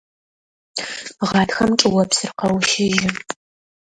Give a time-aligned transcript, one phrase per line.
[1.27, 3.07] Гъатхэм чӏыопсыр къэущыжьы.